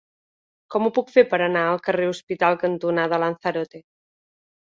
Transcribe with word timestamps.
Com 0.75 0.87
ho 0.87 0.91
puc 0.95 1.11
fer 1.17 1.23
per 1.33 1.39
anar 1.47 1.65
al 1.73 1.83
carrer 1.89 2.09
Hospital 2.13 2.57
cantonada 2.65 3.19
Lanzarote? 3.25 3.83